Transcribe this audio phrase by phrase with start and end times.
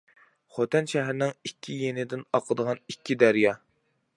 [0.55, 3.57] خوتەن شەھىرىنىڭ ئىككى يېنىدىن ئاقىدىغان ئىككى دەريا.